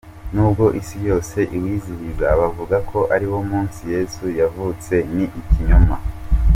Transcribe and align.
Nubwo 0.33 0.65
isi 0.79 0.97
yose 1.09 1.37
iwizihiza 1.55 2.27
bavuga 2.39 2.75
ko 2.89 2.99
ariwo 3.15 3.39
Munsi 3.49 3.81
Yesu 3.93 4.23
yavutse, 4.39 4.93
ni 5.15 5.25
ikinyoma. 5.41 5.95